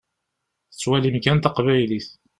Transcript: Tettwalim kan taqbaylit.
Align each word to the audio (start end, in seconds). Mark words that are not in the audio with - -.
Tettwalim 0.71 1.15
kan 1.25 1.37
taqbaylit. 1.39 2.07